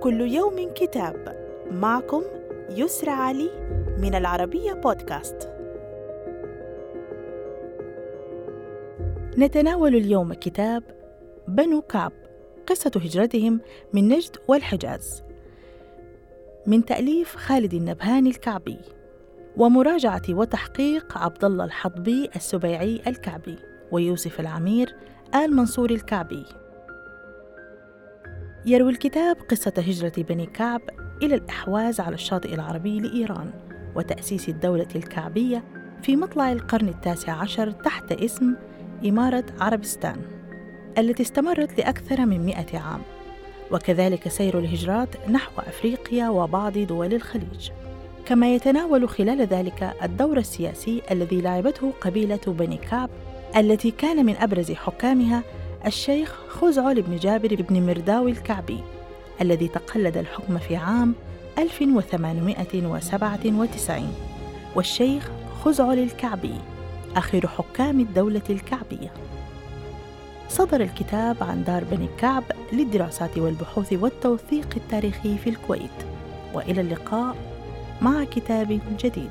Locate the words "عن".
71.40-71.64